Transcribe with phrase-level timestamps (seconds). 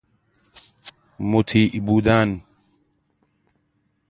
[1.19, 2.41] مطیع بودن